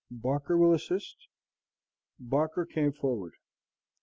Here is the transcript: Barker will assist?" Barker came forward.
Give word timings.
Barker 0.09 0.57
will 0.57 0.73
assist?" 0.73 1.27
Barker 2.17 2.65
came 2.65 2.91
forward. 2.91 3.33